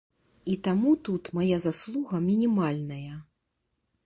[0.53, 3.13] І таму тут мая заслуга мінімальная.